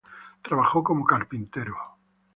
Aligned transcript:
Trabajó 0.41 0.83
como 0.83 1.05
carpintero. 1.05 1.75